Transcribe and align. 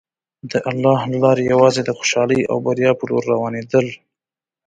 د 0.51 0.53
الله 0.69 0.99
له 1.11 1.17
لارې 1.23 1.43
یوازې 1.53 1.81
د 1.83 1.89
خوشحالۍ 1.97 2.41
او 2.51 2.57
بریا 2.65 2.91
په 2.97 3.03
لور 3.09 3.23
روانېدل. 3.33 3.87